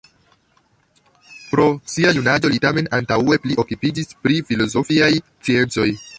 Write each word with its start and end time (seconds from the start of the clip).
Pro 1.51 1.67
sia 1.97 2.13
junaĝo 2.19 2.51
li 2.55 2.61
tamen 2.65 2.91
antaŭe 3.01 3.39
pli 3.45 3.59
okupiĝis 3.65 4.11
pri 4.25 4.43
filozofiaj 4.51 5.13
sciencoj. 5.21 5.89